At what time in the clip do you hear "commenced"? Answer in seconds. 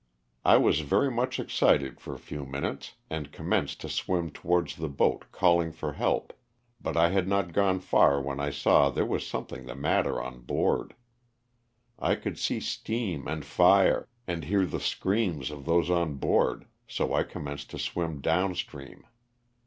3.31-3.81, 17.21-17.69